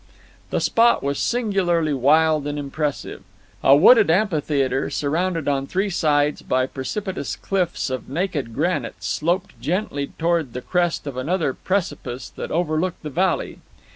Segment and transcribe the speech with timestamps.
[0.49, 3.21] The spot was singularly wild and impressive.
[3.63, 10.07] A wooded amphitheater, surrounded on three sides by precipitous cliffs of naked granite, sloped gently
[10.17, 13.59] toward the crest of another precipice that overlooked the valley.